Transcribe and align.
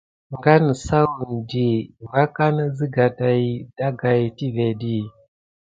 Ngan 0.33 0.61
nisawudi 0.67 1.67
vakana 2.11 2.61
nizeŋga 2.67 3.05
ɗegaï 3.77 4.23
tivé 4.37 4.67
ɗi. 4.79 4.97